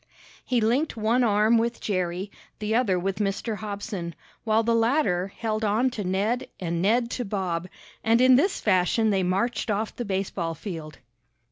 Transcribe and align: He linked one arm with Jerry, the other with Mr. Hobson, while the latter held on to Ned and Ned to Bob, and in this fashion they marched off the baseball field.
He 0.43 0.61
linked 0.61 0.97
one 0.97 1.23
arm 1.23 1.59
with 1.59 1.79
Jerry, 1.79 2.31
the 2.57 2.73
other 2.73 2.97
with 2.97 3.19
Mr. 3.19 3.57
Hobson, 3.57 4.15
while 4.43 4.63
the 4.63 4.73
latter 4.73 5.27
held 5.27 5.63
on 5.63 5.91
to 5.91 6.03
Ned 6.03 6.47
and 6.59 6.81
Ned 6.81 7.11
to 7.11 7.23
Bob, 7.23 7.67
and 8.03 8.19
in 8.19 8.33
this 8.35 8.59
fashion 8.59 9.11
they 9.11 9.21
marched 9.21 9.69
off 9.69 9.95
the 9.95 10.03
baseball 10.03 10.55
field. 10.55 10.97